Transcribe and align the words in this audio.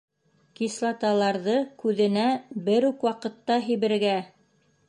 Кислоталарҙы 0.59 1.55
күҙенә 1.85 2.25
бер 2.71 2.91
үк 2.91 3.09
ваҡытта 3.09 3.63
һибергә-ә-ә! 3.71 4.21